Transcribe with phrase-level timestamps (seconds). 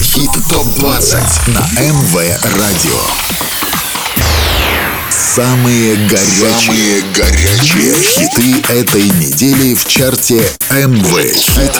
[0.00, 2.14] Хит ТОП-20 на МВ
[2.58, 3.45] Радио.
[5.36, 11.72] Самые горячие, Самые горячие хиты этой недели в чарте МВ Хит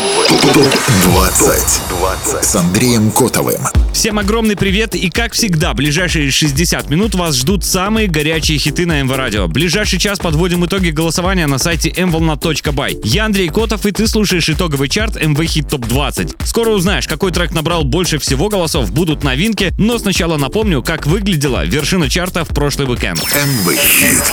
[0.53, 3.63] ТОП-20 с Андреем Котовым.
[3.95, 9.01] Всем огромный привет и как всегда, ближайшие 60 минут вас ждут самые горячие хиты на
[9.01, 9.49] МВ Радио.
[9.49, 13.01] Ближайший час подводим итоги голосования на сайте mvolna.by.
[13.05, 16.35] Я Андрей Котов и ты слушаешь итоговый чарт МВ Хит Топ 20.
[16.45, 21.65] Скоро узнаешь, какой трек набрал больше всего голосов, будут новинки, но сначала напомню, как выглядела
[21.65, 23.25] вершина чарта в прошлый уикенд.
[23.47, 24.25] МВ Хит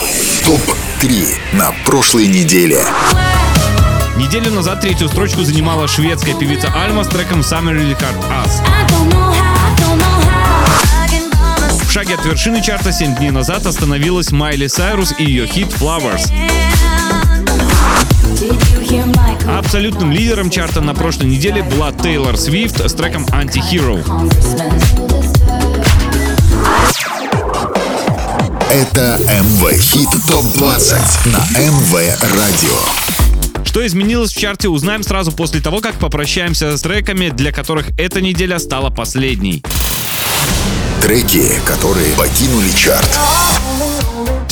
[0.44, 2.84] ТОП-3 на прошлой неделе.
[4.16, 8.50] Неделю назад третью строчку занимала шведская певица Альма с треком Summer Really Hard Us.
[11.86, 16.28] В шаге от вершины чарта 7 дней назад остановилась Майли Сайрус и ее хит Flowers.
[19.48, 25.03] Абсолютным лидером чарта на прошлой неделе была Тейлор Свифт с треком Anti-Hero.
[28.74, 31.94] Это МВ Хит ТОП-20 на МВ
[32.36, 33.64] Радио.
[33.64, 38.20] Что изменилось в чарте, узнаем сразу после того, как попрощаемся с треками, для которых эта
[38.20, 39.62] неделя стала последней.
[41.00, 43.08] Треки, которые покинули чарт.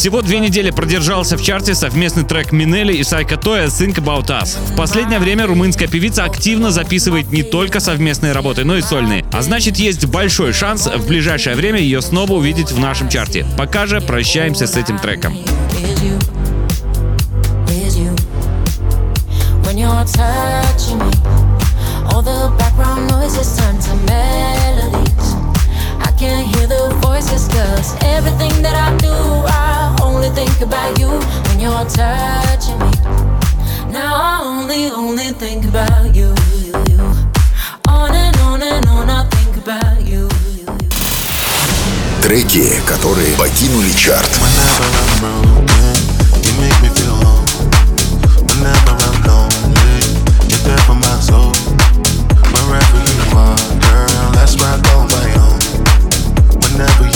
[0.02, 4.58] Всего две недели продержался в чарте совместный трек Минели и Сайка Тоя «Think About Us».
[4.72, 9.24] В последнее время румынская певица активно записывает не только совместные работы, но и сольные.
[9.30, 13.46] А значит, есть большой шанс в ближайшее время ее снова увидеть в нашем чарте.
[13.56, 15.38] Пока же прощаемся с этим треком.
[27.52, 29.12] Cause everything that I do,
[29.46, 29.61] I
[30.02, 32.90] only think about you when you're touching me.
[33.90, 36.34] Now I only, only think about you.
[36.64, 37.00] you, you.
[37.88, 40.28] On and on and on, I think about you.
[40.58, 40.88] you, you.
[42.22, 44.28] Треки, которые покинули чарт.
[56.72, 57.11] Whenever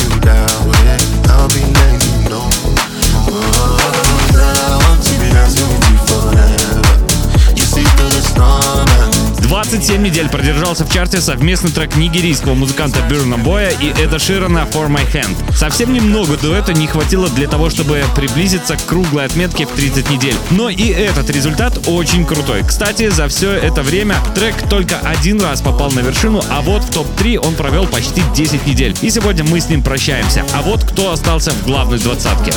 [9.56, 14.86] 27 недель продержался в чарте совместный трек нигерийского музыканта Бюрна Боя и Эда Ширана «For
[14.86, 15.34] My Hand».
[15.56, 20.34] Совсем немного дуэта не хватило для того, чтобы приблизиться к круглой отметке в 30 недель.
[20.50, 22.64] Но и этот результат очень крутой.
[22.68, 26.92] Кстати, за все это время трек только один раз попал на вершину, а вот в
[26.92, 28.94] топ-3 он провел почти 10 недель.
[29.00, 30.44] И сегодня мы с ним прощаемся.
[30.52, 32.52] А вот кто остался в главной двадцатке.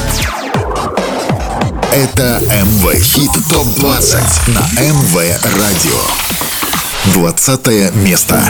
[1.94, 5.16] Это МВ Хит ТОП-20 на МВ
[5.58, 6.29] Радио.
[7.14, 8.42] 20 место.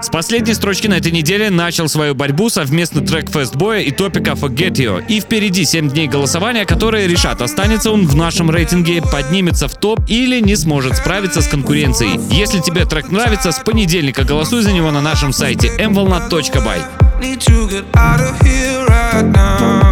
[0.00, 4.72] С последней строчки на этой неделе начал свою борьбу совместный трек Фестбоя и топика Forget
[4.72, 5.04] You.
[5.06, 10.00] И впереди 7 дней голосования, которые решат, останется он в нашем рейтинге, поднимется в топ
[10.08, 12.18] или не сможет справиться с конкуренцией.
[12.30, 16.80] Если тебе трек нравится, с понедельника голосуй за него на нашем сайте mvolna.by.
[17.20, 19.89] Need to get out of here right now.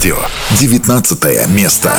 [0.00, 0.16] Радио.
[0.58, 1.92] 19 место.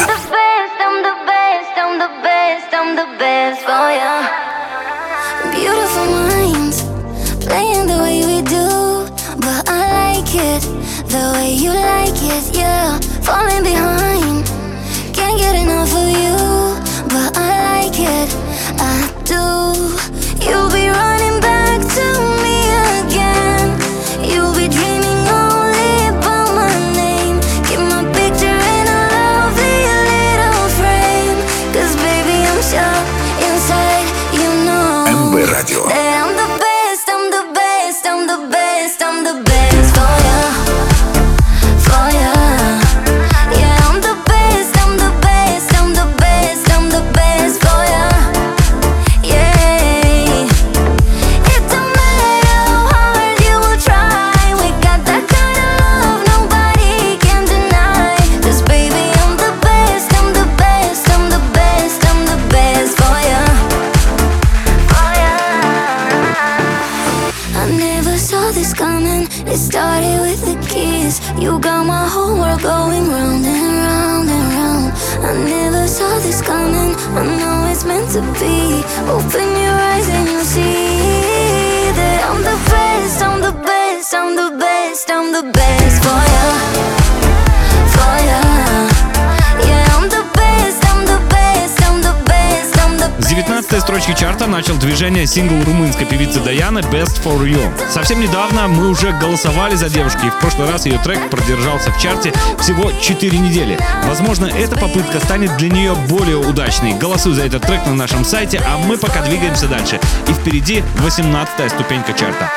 [95.32, 97.72] Сингл румынской певицы Даяны «Best for You».
[97.90, 102.02] Совсем недавно мы уже голосовали за девушки, и в прошлый раз ее трек продержался в
[102.02, 103.80] чарте всего 4 недели.
[104.04, 106.96] Возможно, эта попытка станет для нее более удачной.
[106.96, 110.02] Голосуй за этот трек на нашем сайте, а мы пока двигаемся дальше.
[110.28, 112.52] И впереди 18 ступенька чарта.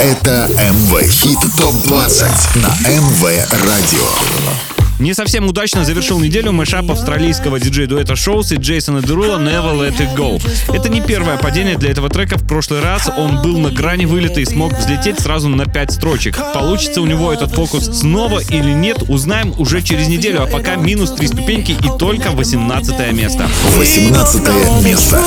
[0.00, 3.22] Это МВ Хит ТОП-20 на МВ
[3.66, 4.69] Радио.
[5.00, 10.14] Не совсем удачно завершил неделю мэшап австралийского диджей-дуэта Шоус и Джейсона Дерула «Never Let It
[10.14, 10.42] Go».
[10.74, 12.36] Это не первое падение для этого трека.
[12.36, 16.38] В прошлый раз он был на грани вылета и смог взлететь сразу на 5 строчек.
[16.52, 20.42] Получится у него этот фокус снова или нет, узнаем уже через неделю.
[20.42, 23.48] А пока минус 3 ступеньки и только 18 место.
[23.78, 25.18] 18 место.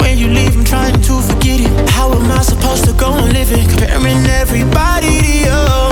[0.00, 1.90] When you leave, I'm trying to forget it.
[1.90, 3.64] How am I supposed to go on living?
[3.68, 5.83] Comparing everybody to you.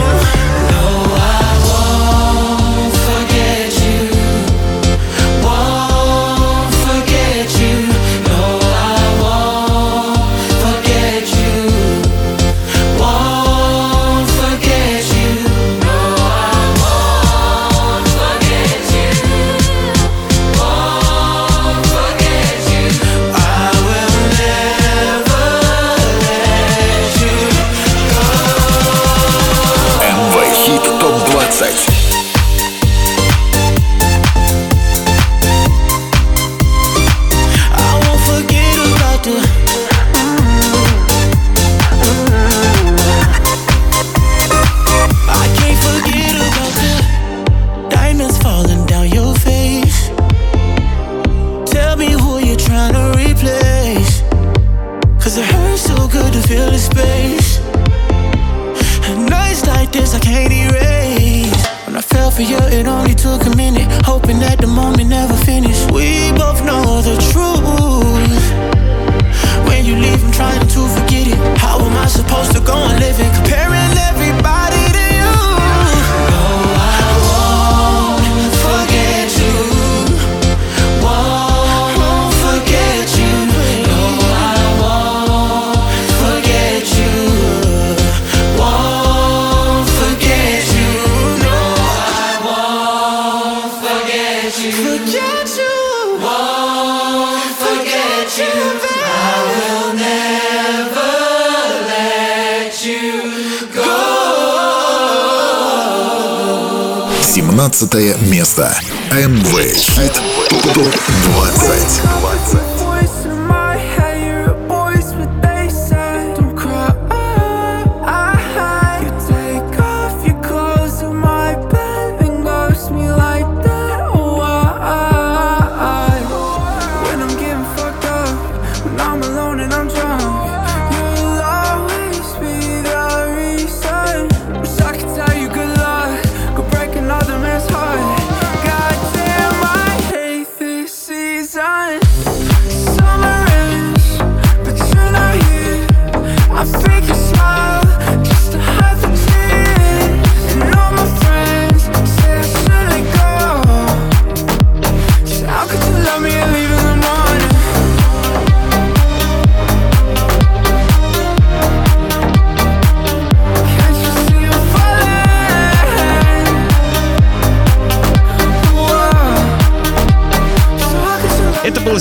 [107.83, 108.73] 17 место.
[109.11, 110.12] МВ Хит
[110.49, 112.12] ТОП-20.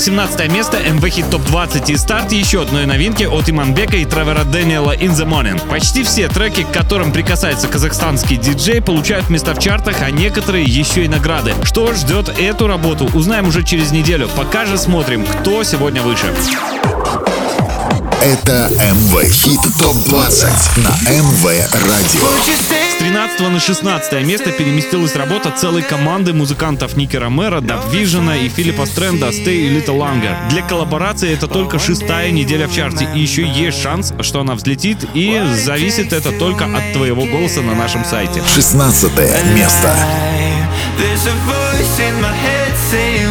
[0.01, 4.43] 17 место МВ Хит Топ 20 и старт еще одной новинки от Иманбека и Тревора
[4.43, 5.69] Дэниела In The Morning.
[5.69, 11.05] Почти все треки, к которым прикасается казахстанский диджей, получают места в чартах, а некоторые еще
[11.05, 11.53] и награды.
[11.61, 14.27] Что ждет эту работу, узнаем уже через неделю.
[14.35, 16.33] Пока же смотрим, кто сегодня выше.
[18.23, 22.90] Это МВ Хит ТОП-20 на МВ Радио.
[23.01, 28.47] С 13 на 16 место переместилась работа целой команды музыкантов Ники Ромеро, Даб Вижена и
[28.47, 30.49] Филиппа Стрэнда «Stay a Little Longer».
[30.49, 34.99] Для коллаборации это только шестая неделя в чарте, и еще есть шанс, что она взлетит,
[35.15, 38.43] и зависит это только от твоего голоса на нашем сайте.
[38.53, 39.11] 16
[39.55, 39.95] место.
[40.99, 43.30] There's a voice in my head saying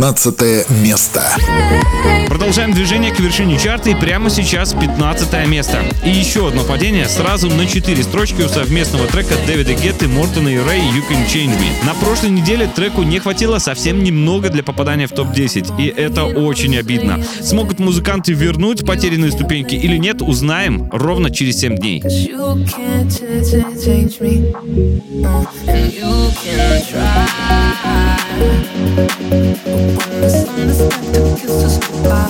[0.00, 1.22] 15 место.
[2.40, 5.84] Продолжаем движение к вершине чарта и прямо сейчас 15 место.
[6.02, 10.56] И еще одно падение сразу на 4 строчки у совместного трека Дэвида Гетты, Мортона и
[10.56, 11.84] Рэй «You Can Change Me».
[11.84, 16.78] На прошлой неделе треку не хватило совсем немного для попадания в топ-10, и это очень
[16.78, 17.22] обидно.
[17.42, 22.02] Смогут музыканты вернуть потерянные ступеньки или нет, узнаем ровно через 7 дней.
[32.02, 32.29] When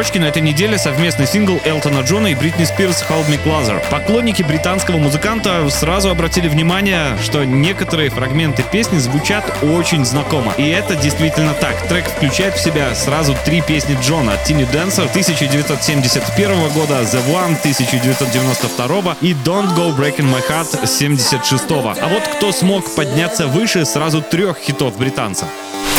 [0.00, 3.82] строчки на этой неделе совместный сингл Элтона Джона и Бритни Спирс «Hold Me Closer».
[3.90, 10.54] Поклонники британского музыканта сразу обратили внимание, что некоторые фрагменты песни звучат очень знакомо.
[10.56, 11.76] И это действительно так.
[11.86, 14.38] Трек включает в себя сразу три песни Джона.
[14.46, 21.94] «Tiny Dancer» 1971 года, «The One» 1992 и «Don't Go Breaking My Heart» 76 -го.
[22.00, 25.48] А вот кто смог подняться выше сразу трех хитов британцев.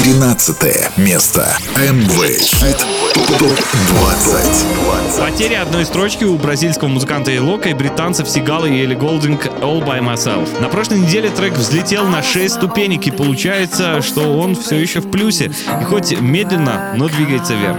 [0.03, 1.57] 13 место.
[1.75, 2.77] МВ Хит
[3.37, 5.19] ТОП-20.
[5.19, 9.99] Потеря одной строчки у бразильского музыканта Элока и британцев Сигала и Элли Голдинг «All By
[9.99, 10.59] Myself».
[10.59, 15.11] На прошлой неделе трек взлетел на 6 ступенек, и получается, что он все еще в
[15.11, 15.51] плюсе.
[15.81, 17.77] И хоть медленно, но двигается вверх.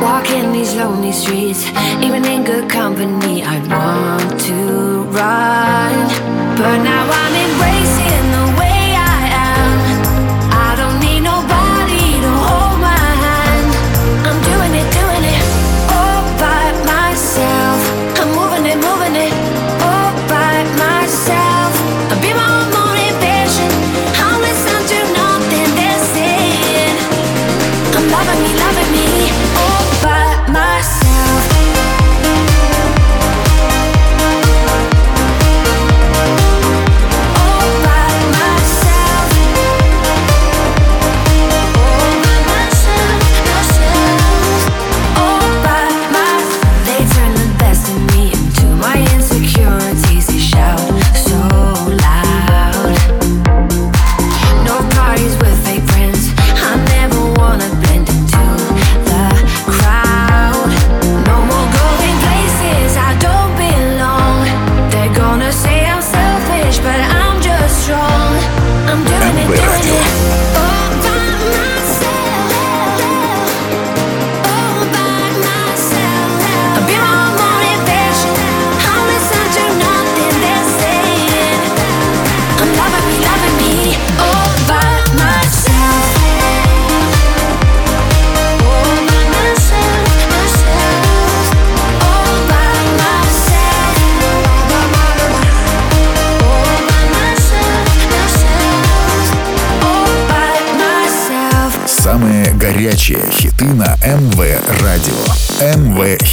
[0.00, 1.64] Walking these lonely streets,
[2.02, 6.08] even in good company, I want to run.
[6.56, 7.83] But now I'm embracing the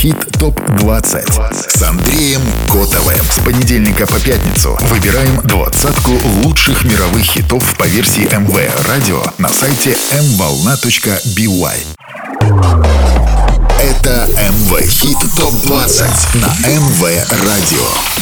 [0.01, 3.23] Хит ТОП-20 с Андреем Котовым.
[3.29, 9.91] С понедельника по пятницу выбираем двадцатку лучших мировых хитов по версии МВ Радио на сайте
[9.91, 11.77] mvolna.by.
[13.79, 17.03] Это МВ Хит ТОП-20 на МВ
[17.45, 18.20] Радио.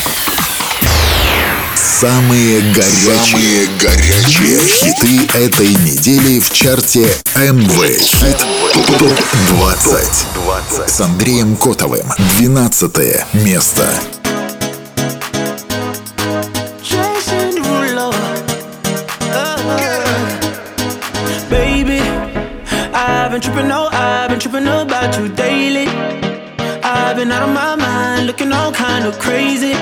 [1.99, 8.37] Самые горячие, Самые горячие хиты этой недели в чарте МВ Хит
[8.97, 12.05] ТОП-20 с Андреем Котовым.
[12.37, 13.85] 12 место.
[16.81, 18.13] Jason Derulo.
[21.49, 21.99] Baby,
[22.93, 25.89] I've been tripping, no, I've been tripping about you daily.
[26.81, 29.75] I've been out of my mind, looking all kind of crazy.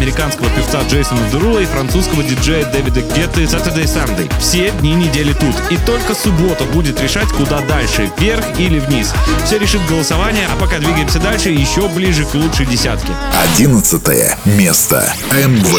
[0.00, 0.49] американского
[0.90, 4.28] Джейсона Дерула и французского диджея Дэвида Гетты Saturday Sunday.
[4.40, 5.54] Все дни недели тут.
[5.70, 9.14] И только суббота будет решать, куда дальше, вверх или вниз.
[9.46, 13.12] Все решит голосование, а пока двигаемся дальше, еще ближе к лучшей десятке.
[13.54, 15.14] Одиннадцатое место.
[15.30, 15.70] МВ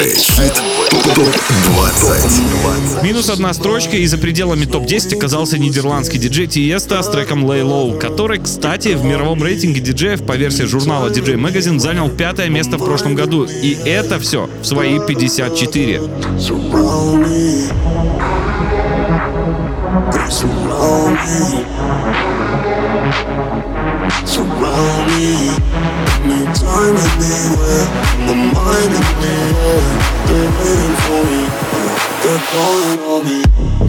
[1.75, 3.03] 20.
[3.03, 7.99] Минус одна строчка, и за пределами топ-10 оказался нидерландский диджей Тиеста с треком Lay Low,
[7.99, 12.85] который, кстати, в мировом рейтинге диджеев по версии журнала DJ Magazine занял пятое место в
[12.85, 13.43] прошлом году.
[13.45, 15.51] И это все в свои 54.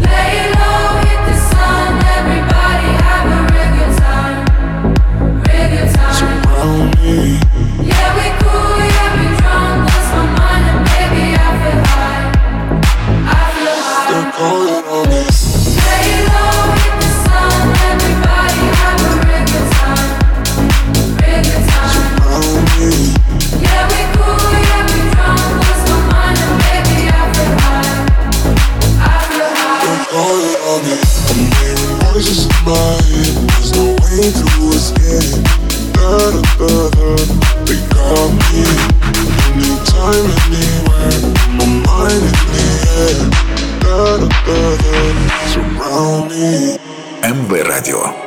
[0.02, 1.90] Lay low, hit the sun
[47.22, 48.21] МВ Радио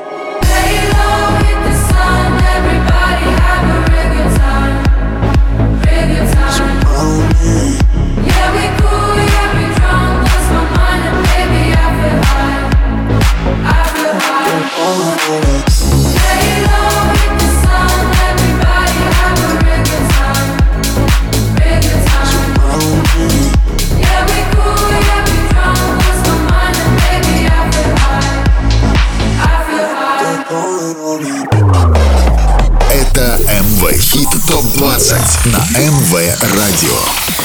[35.16, 37.45] 20 на МВ Радио.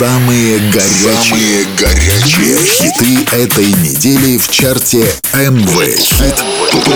[0.00, 5.76] Самые горячие, Самые горячие хиты этой недели в чарте МВ.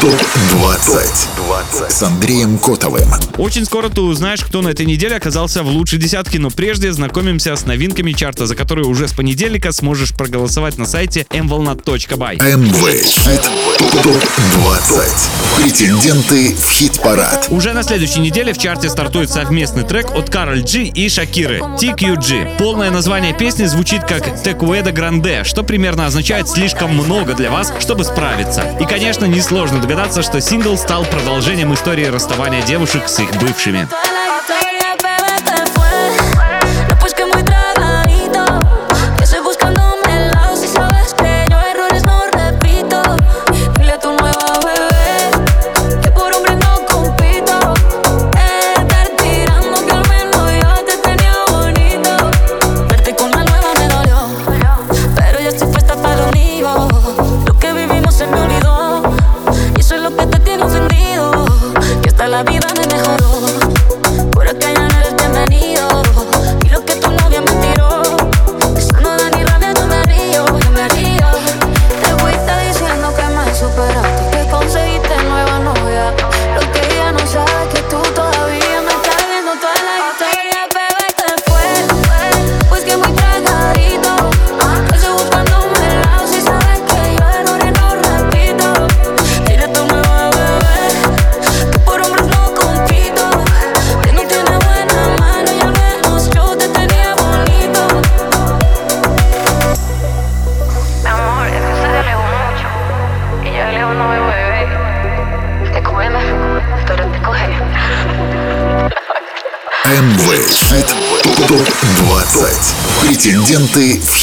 [0.01, 3.07] Топ-20 с Андреем Котовым.
[3.37, 7.55] Очень скоро ты узнаешь, кто на этой неделе оказался в лучшей десятке, но прежде знакомимся
[7.55, 12.37] с новинками чарта, за которые уже с понедельника сможешь проголосовать на сайте mvolna.by.
[12.57, 12.81] МВ.
[14.03, 15.63] Топ-20.
[15.63, 17.49] Претенденты в хит-парад.
[17.51, 21.59] Уже на следующей неделе в чарте стартует совместный трек от Кароль Джи и Шакиры.
[21.59, 22.57] TQG.
[22.57, 28.05] Полное название песни звучит как «Текуэда Гранде», что примерно означает «слишком много для вас, чтобы
[28.05, 28.63] справиться».
[28.81, 33.89] И, конечно, несложно догадаться, что сингл стал продолжением истории расставания девушек с их бывшими.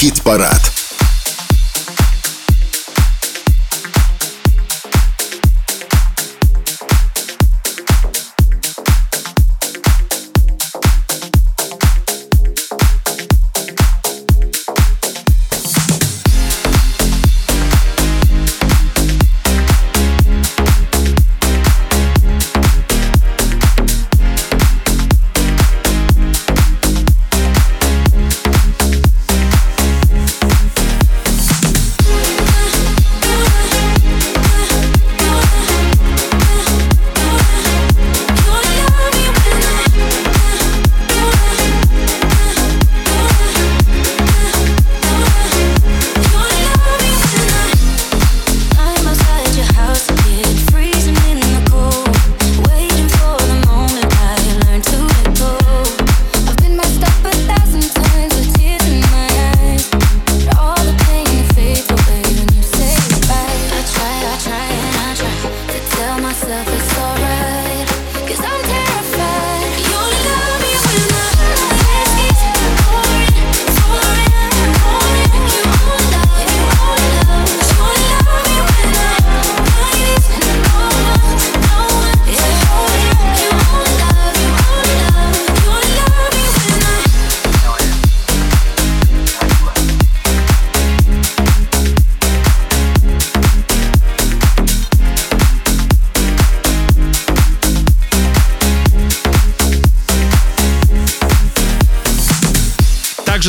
[0.02, 0.61] хит-парад.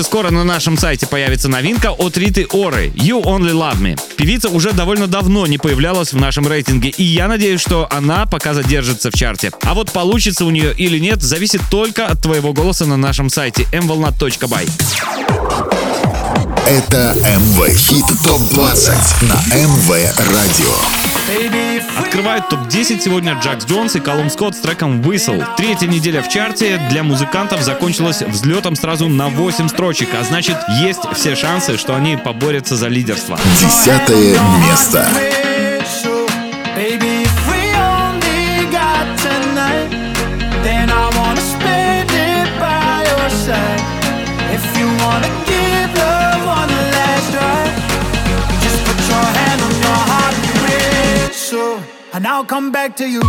[0.03, 4.01] Также скоро на нашем сайте появится новинка от Риты Оры «You Only Love Me».
[4.17, 8.53] Певица уже довольно давно не появлялась в нашем рейтинге, и я надеюсь, что она пока
[8.53, 9.53] задержится в чарте.
[9.63, 13.69] А вот получится у нее или нет, зависит только от твоего голоса на нашем сайте
[13.71, 14.69] mvolna.by.
[16.67, 21.62] Это МВ Хит ТОП-20 на МВ Радио.
[21.97, 25.45] Открывают топ-10 сегодня Джакс Джонс и Колум Скотт с треком Whistle.
[25.57, 31.03] Третья неделя в чарте для музыкантов закончилась взлетом сразу на 8 строчек, а значит есть
[31.15, 33.39] все шансы, что они поборются за лидерство.
[33.61, 35.07] Десятое место.
[52.43, 53.23] I'll come back to you.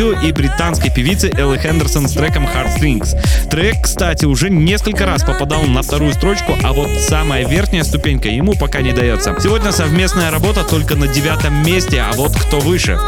[0.00, 3.16] M22 и британской певицы Эллы Хендерсон с треком Heartstrings.
[3.50, 8.54] Трек, кстати, уже несколько раз попадал на вторую строчку, а вот самая верхняя ступенька ему
[8.54, 9.36] пока не дается.
[9.40, 12.98] Сегодня совместная работа только на девятом месте, а вот кто выше.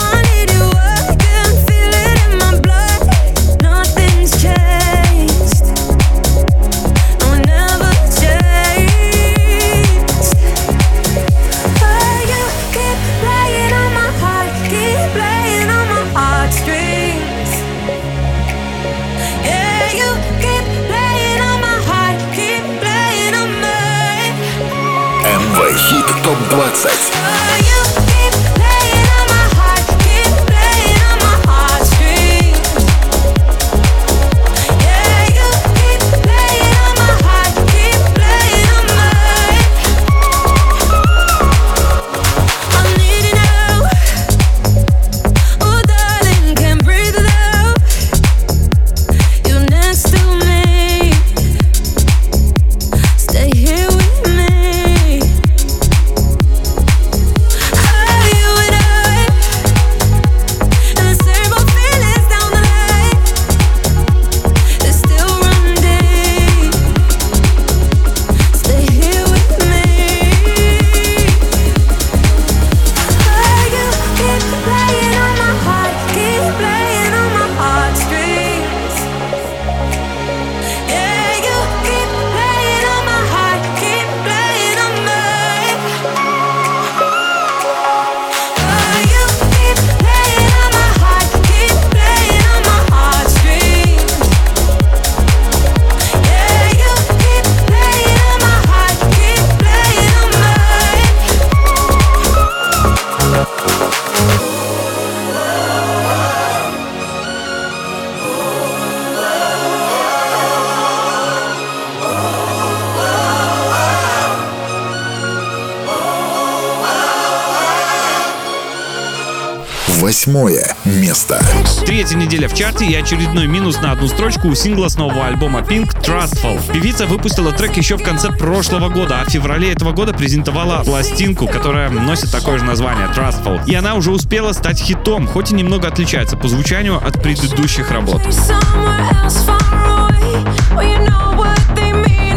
[120.24, 121.44] Восьмое место.
[121.85, 125.62] Третья неделя в чарте и очередной минус на одну строчку у сингла с нового альбома
[125.62, 126.61] Pink Trustful.
[126.72, 131.48] Певица выпустила трек еще в конце прошлого года, а в феврале этого года презентовала пластинку,
[131.48, 133.62] которая носит такое же название Trustful.
[133.66, 138.22] И она уже успела стать хитом, хоть и немного отличается по звучанию от предыдущих работ.
[138.26, 139.58] Somewhere else far
[139.98, 140.44] away,
[140.76, 142.31] where you know what they mean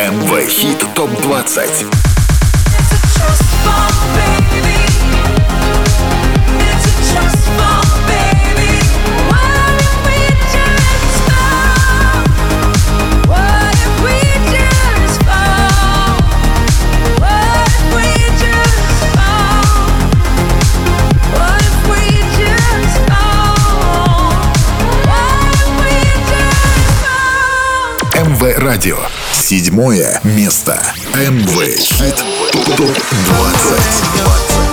[0.00, 1.84] МВ Хит Топ 20.
[28.14, 29.19] МВ Радио.
[29.32, 30.80] Седьмое место.
[31.14, 31.76] Amway.
[32.76, 34.69] Топ-20.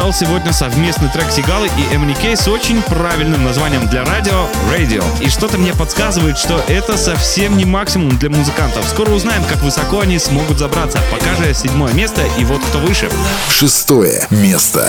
[0.00, 5.04] стал сегодня совместный трек Сигалы и MNK с очень правильным названием для радио Radio.
[5.20, 8.88] И что-то мне подсказывает, что это совсем не максимум для музыкантов.
[8.88, 10.98] Скоро узнаем, как высоко они смогут забраться.
[11.10, 13.10] Пока же седьмое место и вот кто выше.
[13.50, 14.88] Шестое место.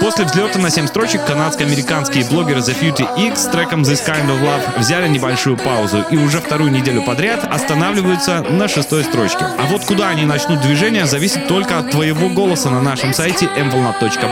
[0.00, 4.42] После взлета на 7 строчек канадско-американские блогеры The Futy X с треком This Kind of
[4.42, 9.44] Love взяли небольшую паузу и уже вторую неделю подряд останавливаются на шестой строчке.
[9.44, 14.31] А вот куда они начнут движение, зависит только от твоего голоса на нашем сайте mvolna.com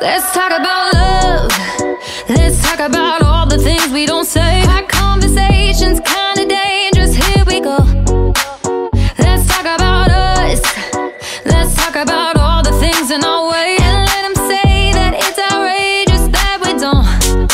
[0.00, 1.50] Let's talk about love.
[2.30, 4.62] Let's talk about all the things we don't say.
[4.66, 7.14] Our conversations kinda dangerous.
[7.14, 7.76] Here we go.
[9.18, 10.62] Let's talk about us.
[11.44, 13.76] Let's talk about all the things in our way.
[13.86, 17.50] And let them say that it's outrageous that we don't.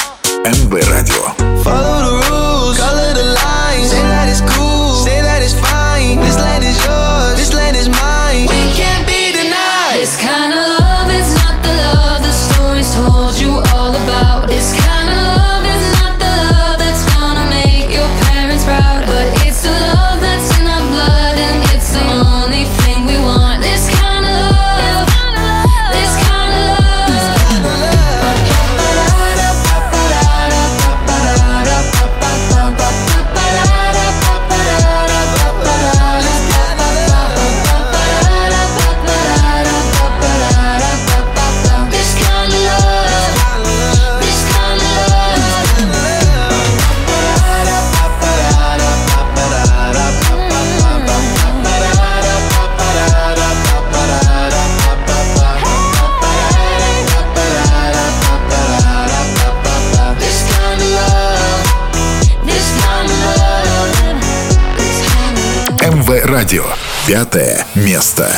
[66.47, 66.64] Радио.
[67.09, 68.30] Пятое место.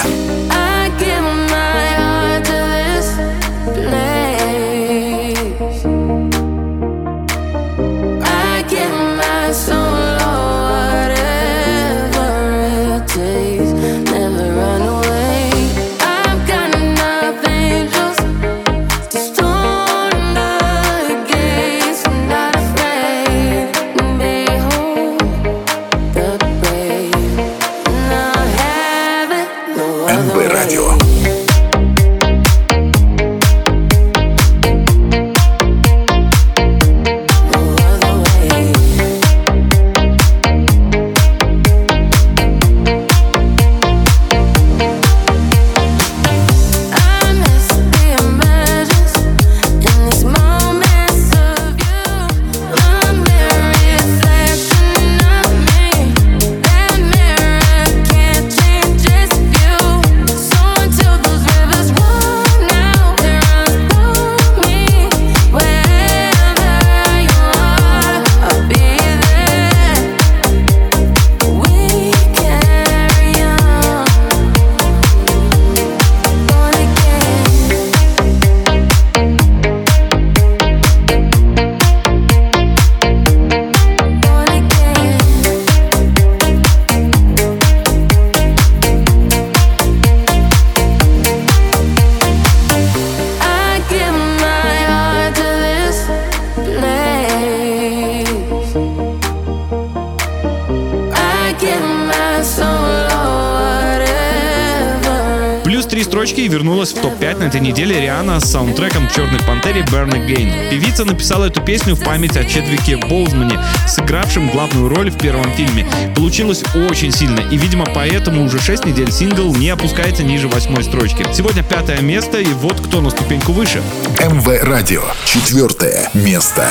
[106.48, 110.70] И вернулась в топ-5 на этой неделе Риана с саундтреком «Черной пантере» Burn Again.
[110.70, 115.86] Певица написала эту песню в память о Чедвике Боузмане, сыгравшем главную роль в первом фильме.
[116.16, 121.26] Получилось очень сильно, и, видимо, поэтому уже 6 недель сингл не опускается ниже восьмой строчки.
[121.34, 123.82] Сегодня пятое место, и вот кто на ступеньку выше.
[124.20, 125.02] МВ радио.
[125.26, 126.70] Четвертое место.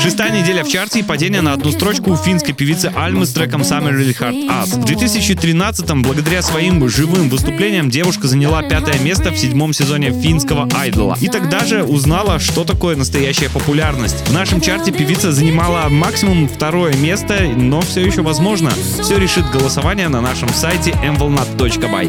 [0.00, 3.62] Шестая неделя в чарте и падение на одну строчку у финской певицы Альмы с треком
[3.62, 4.80] Summer Really Hard Us.
[4.80, 11.16] В 2013-м, благодаря своим живым выступлениям, девушка заняла пятое место в седьмом сезоне финского айдола.
[11.20, 14.28] И тогда же узнала, что такое настоящая популярность.
[14.28, 18.70] В нашем чарте певица занимала максимум второе место, но все еще возможно.
[19.02, 22.08] Все решит голосование на нашем сайте mvolnat.by.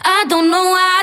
[0.00, 0.97] I don't know why,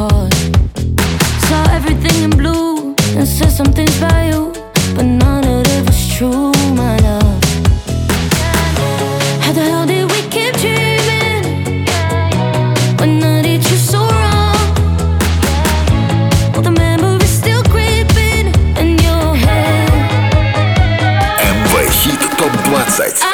[0.00, 0.32] pause.
[1.48, 4.52] Saw everything in blue and said some things about you,
[4.96, 7.42] but none of it was true, my love.
[9.44, 11.44] How the hell did we keep dreaming
[12.98, 14.68] when I did you so wrong?
[16.52, 18.46] Well, the memory's still creeping
[18.80, 19.90] in your head.
[21.52, 21.72] MV
[22.02, 23.29] Hit Top 20.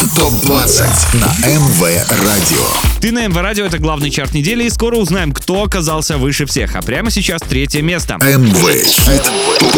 [0.00, 2.66] Хит топ-20 на МВ радио.
[3.00, 6.76] Ты на МВ Радио, это главный чарт недели, и скоро узнаем, кто оказался выше всех.
[6.76, 8.16] А прямо сейчас третье место.
[8.20, 9.22] МВ хит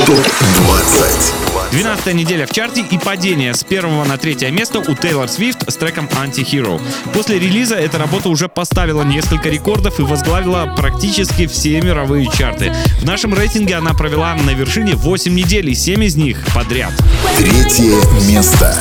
[0.06, 1.57] топ-20.
[1.70, 5.76] 12 неделя в чарте и падение с первого на третье место у Тейлор Свифт с
[5.76, 6.80] треком Anti-Hero.
[7.12, 12.74] После релиза эта работа уже поставила несколько рекордов и возглавила практически все мировые чарты.
[13.00, 16.92] В нашем рейтинге она провела на вершине 8 недель и 7 из них подряд.
[17.36, 17.96] Третье
[18.26, 18.74] место.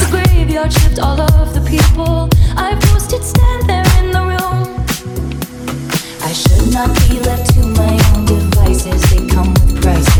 [6.27, 9.01] I should not be left to my own devices.
[9.09, 10.16] They come with prices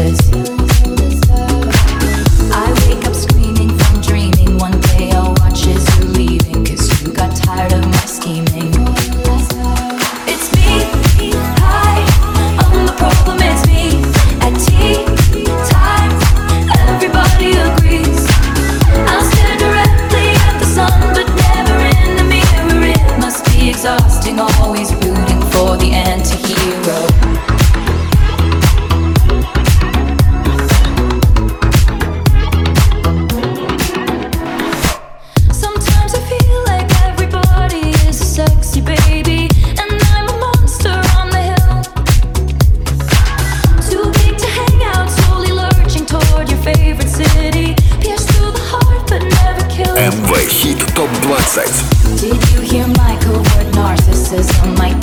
[0.00, 0.49] princess.
[51.60, 54.78] Did you hear Michael word narcissism?
[54.78, 54.99] Like-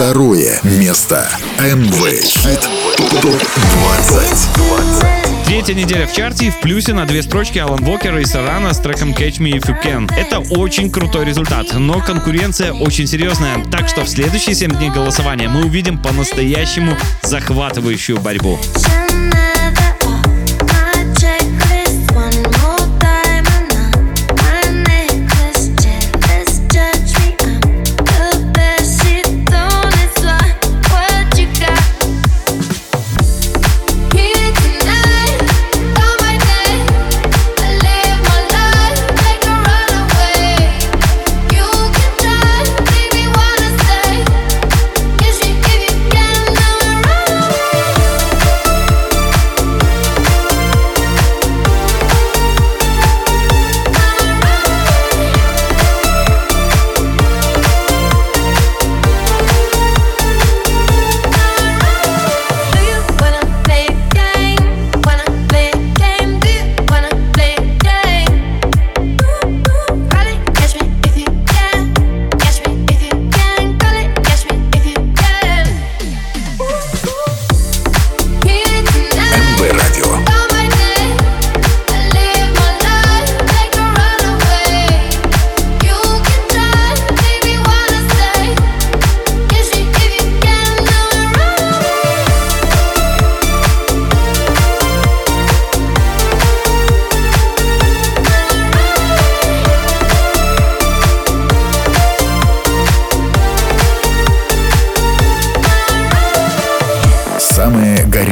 [0.00, 1.28] Второе место.
[1.58, 2.60] МВ Хит
[3.20, 3.42] ТОП
[3.98, 5.44] 20.
[5.44, 8.78] Третья неделя в чарте и в плюсе на две строчки Алан Вокера и Сарана с
[8.78, 10.10] треком Catch Me If You Can.
[10.16, 15.50] Это очень крутой результат, но конкуренция очень серьезная, так что в следующие 7 дней голосования
[15.50, 18.58] мы увидим по-настоящему захватывающую борьбу.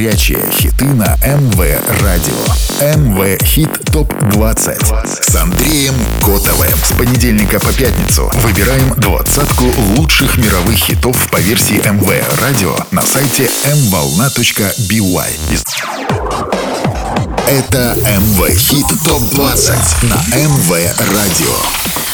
[0.09, 1.59] Горячие хиты на МВ
[2.01, 2.33] Радио.
[2.97, 6.71] МВ Хит ТОП 20 с Андреем Котовым.
[6.83, 13.51] С понедельника по пятницу выбираем двадцатку лучших мировых хитов по версии МВ Радио на сайте
[13.67, 15.27] mvolna.by.
[17.47, 20.71] Это МВ Хит ТОП 20 на МВ
[21.13, 22.08] Радио.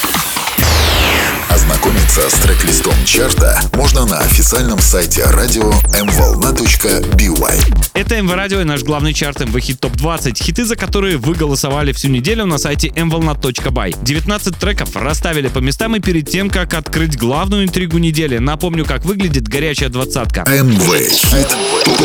[1.64, 7.88] Ознакомиться с трек-листом чарта можно на официальном сайте радио mvolna.by.
[7.94, 10.42] Это МВ Радио и наш главный чарт МВ Хит Топ 20.
[10.42, 13.96] Хиты, за которые вы голосовали всю неделю на сайте mvolna.by.
[14.02, 19.06] 19 треков расставили по местам и перед тем, как открыть главную интригу недели, напомню, как
[19.06, 20.42] выглядит горячая двадцатка.
[20.42, 21.48] МВ Хит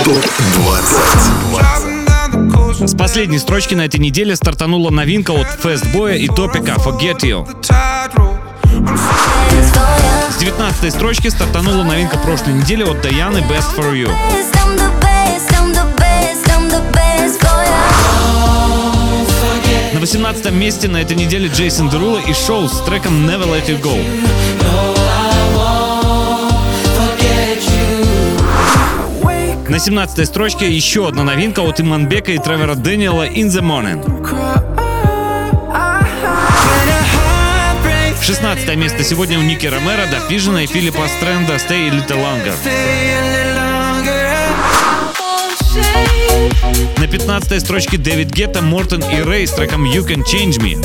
[0.06, 0.98] ТОП 20.
[1.52, 6.28] Driving down the coast, С последней строчки на этой неделе стартанула новинка от Фестбоя и
[6.28, 8.49] Топика Forget You.
[10.30, 14.10] С 19 строчки стартанула новинка прошлой недели от Даяны best for you.
[19.94, 23.82] На 18 месте на этой неделе Джейсон Дерула и Шоу с треком Never Let You
[23.82, 23.98] Go.
[29.68, 34.79] На 17 строчке еще одна новинка от Иманбека и Тревора Дэниела In The Morning.
[38.30, 42.54] 16 место сегодня у Ники Ромеро, Дафижина и Филиппа Стрэнда «Stay a Little Longer».
[47.00, 50.76] На 15 строчке Дэвид Гетта, Мортон и Рэй с треком «You Can Change Me».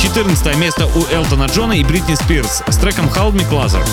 [0.00, 3.86] 14 место у Элтона Джона и Бритни Спирс с треком «Hold Me Closer».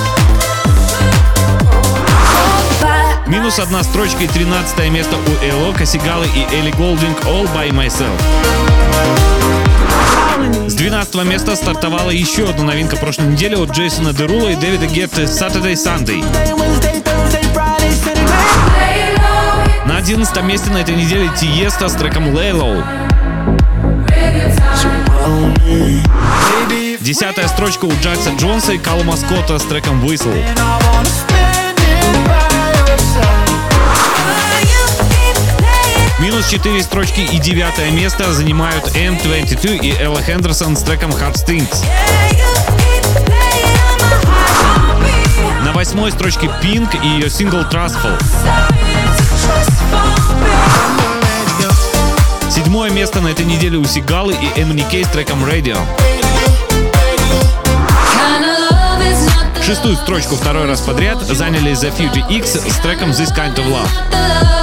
[3.30, 8.20] Минус одна строчка и 13 место у Эло, Косигалы и Элли Голдинг «All By Myself».
[10.68, 15.24] С 12 места стартовала еще одна новинка прошлой недели от Джейсона Дерула и Дэвида Гетты
[15.26, 16.26] «Saturday Sunday».
[19.86, 22.84] На 11 месте на этой неделе Тиеста с треком «Lay Low».
[27.00, 30.36] Десятая строчка у Джакса Джонса и Калума Скотта с треком «Whistle».
[36.20, 41.86] Минус 4 строчки и девятое место занимают M22 и Элла Хендерсон с треком Hot Stinks.
[45.64, 48.22] На восьмой строчке Pink и ее сингл Trustful.
[52.50, 55.78] Седьмое место на этой неделе у Сигалы и MNK с треком Radio.
[59.66, 64.59] Шестую строчку второй раз подряд заняли The Future X с треком This Kind of Love.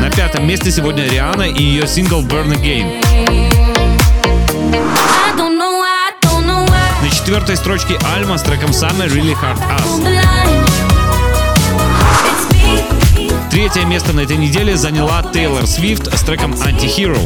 [0.00, 3.02] На пятом месте сегодня Риана и ее сингл Burn Again.
[7.02, 10.04] На четвертой строчке Альма с треком Summer Really Hard Us.
[13.50, 17.18] Третье место на этой неделе заняла Тейлор Свифт с треком Anti-Hero.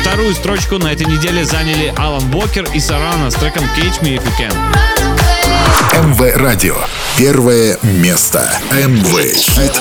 [0.00, 4.24] Вторую строчку на этой неделе заняли Алан Бокер и Сарана с треком Catch Me If
[4.24, 5.25] You Can.
[5.96, 6.76] МВ Радио.
[7.16, 8.52] Первое место.
[8.70, 9.72] МВ Хит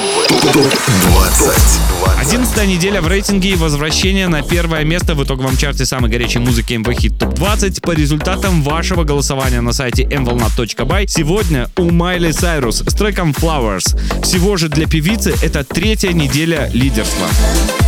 [0.53, 2.17] ТОП-20.
[2.17, 6.73] Одиннадцатая неделя в рейтинге и возвращение на первое место в итоговом чарте самой горячей музыки
[6.73, 11.07] МВ Хит Топ 20 по результатам вашего голосования на сайте mvolna.by.
[11.07, 14.21] Сегодня у Майли Сайрус с треком Flowers.
[14.21, 17.27] Всего же для певицы это третья неделя лидерства.
[17.27, 17.85] МВ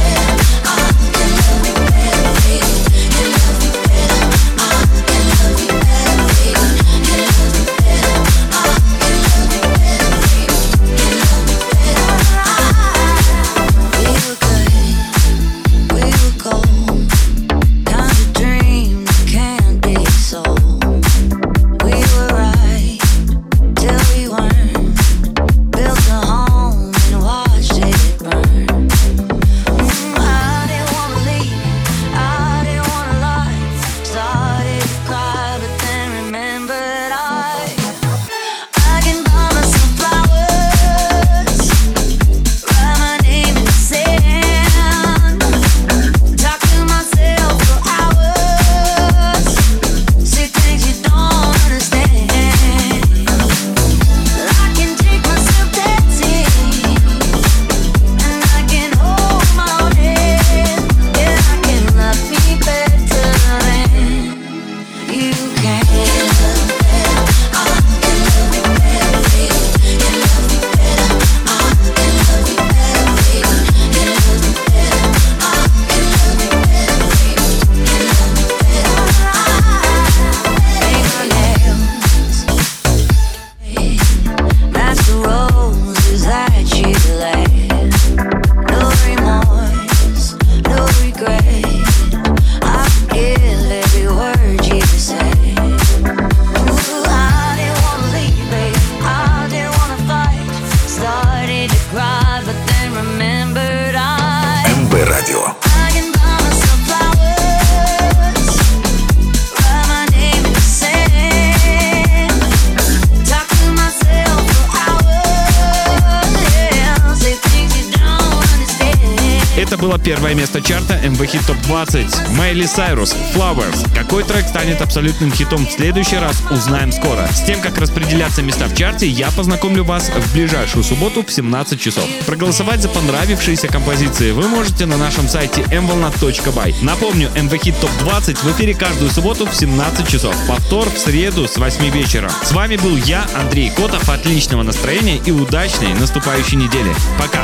[121.97, 122.29] 11.
[122.37, 123.87] Майли Сайрус, Flowers.
[123.95, 127.27] Какой трек станет абсолютным хитом в следующий раз, узнаем скоро.
[127.27, 131.81] С тем, как распределятся места в чарте, я познакомлю вас в ближайшую субботу в 17
[131.81, 132.07] часов.
[132.27, 136.75] Проголосовать за понравившиеся композиции вы можете на нашем сайте mvolna.by.
[136.83, 140.35] Напомню, MVHit Top 20 в эфире каждую субботу в 17 часов.
[140.47, 142.29] Повтор в среду с 8 вечера.
[142.43, 144.07] С вами был я, Андрей Котов.
[144.07, 146.93] Отличного настроения и удачной наступающей недели.
[147.17, 147.43] Пока!